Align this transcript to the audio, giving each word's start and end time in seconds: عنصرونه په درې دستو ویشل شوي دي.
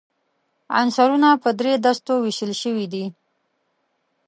عنصرونه 0.79 1.29
په 1.43 1.49
درې 1.59 1.73
دستو 1.85 2.13
ویشل 2.23 2.51
شوي 2.61 2.85
دي. 2.93 3.05